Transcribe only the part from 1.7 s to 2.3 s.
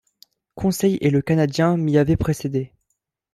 m’y avaient